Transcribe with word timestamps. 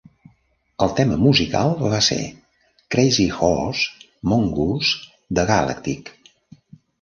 El 0.83 0.93
tema 0.99 1.17
musical 1.23 1.73
va 1.91 1.99
ser 2.07 2.17
"Crazyhorse 2.95 4.09
Mongoose" 4.33 4.97
de 5.41 5.47
Galactic. 5.53 6.11